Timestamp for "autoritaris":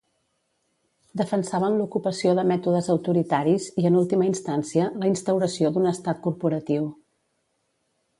2.93-3.67